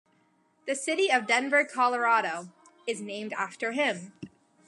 [0.65, 2.49] The city of Denver, Colorado,
[2.87, 4.13] is named after him.